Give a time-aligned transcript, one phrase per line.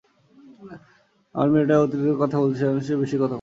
[1.35, 3.29] আমার মেয়েটা অতি দ্রুত কথা বলছে, সেই যেন বেশি কথা বলছে।